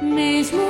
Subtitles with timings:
[0.00, 0.69] mesmo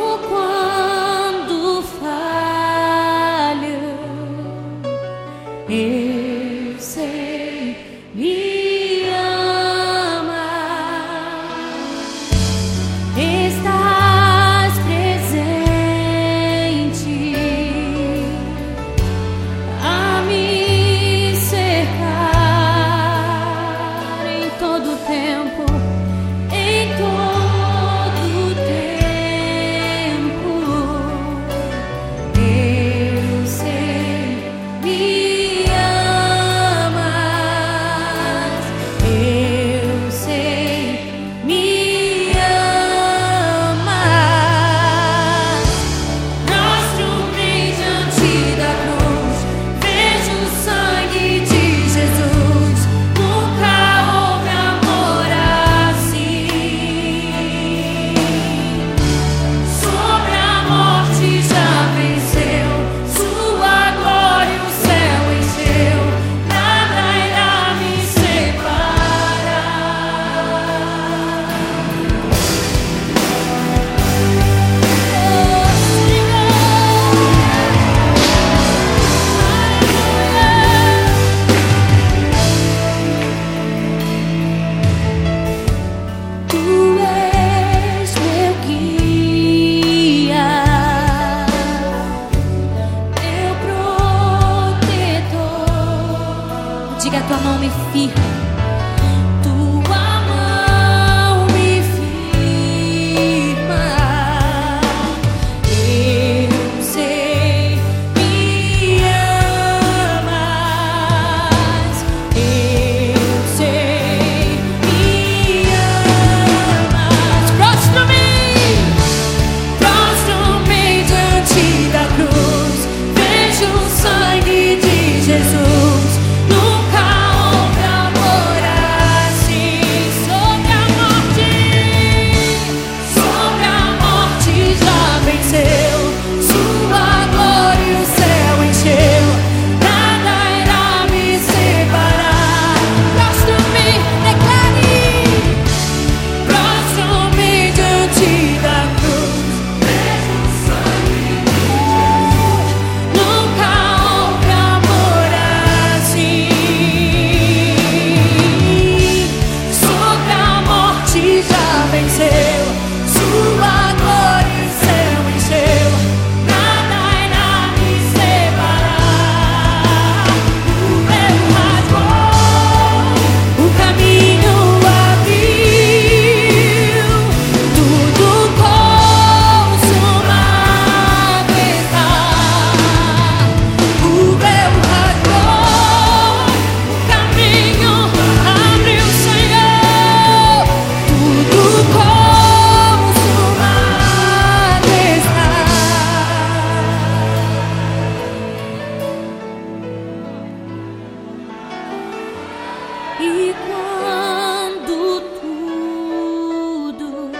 [203.23, 207.31] E quando tudo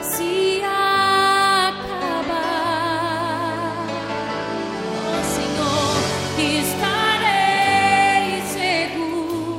[0.00, 1.74] se acabar,
[4.94, 5.98] oh Senhor,
[6.38, 9.50] estarei seguro.